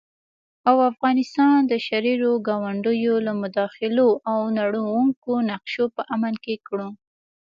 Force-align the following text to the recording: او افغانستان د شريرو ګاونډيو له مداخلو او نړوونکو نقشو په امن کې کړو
او 0.69 0.75
افغانستان 0.91 1.55
د 1.71 1.73
شريرو 1.87 2.31
ګاونډيو 2.47 3.13
له 3.27 3.33
مداخلو 3.41 4.09
او 4.31 4.39
نړوونکو 4.59 5.31
نقشو 5.49 5.85
په 5.95 6.01
امن 6.15 6.33
کې 6.43 6.55
کړو 6.67 6.89